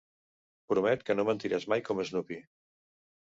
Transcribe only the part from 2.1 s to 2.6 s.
Snoopy.